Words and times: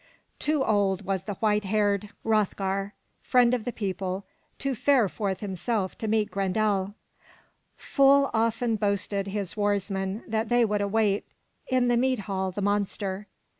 Too 0.39 0.63
old 0.65 1.05
was 1.05 1.25
the 1.25 1.35
white 1.35 1.63
haired 1.65 2.09
Hroth'gar, 2.25 2.93
friend 3.21 3.53
of 3.53 3.65
the 3.65 3.71
people, 3.71 4.25
to 4.57 4.73
fare 4.73 5.07
forth 5.07 5.41
himself 5.41 5.95
to 5.99 6.07
meet 6.07 6.31
Grendel. 6.31 6.95
Full 7.75 8.31
often 8.33 8.77
boasted 8.77 9.27
his 9.27 9.55
warsmen 9.55 10.23
that 10.27 10.49
they 10.49 10.65
would 10.65 10.81
await 10.81 11.27
in 11.67 11.87
the 11.87 11.97
mead 11.97 12.21
hall 12.21 12.49
the 12.49 12.63
monster. 12.63 13.27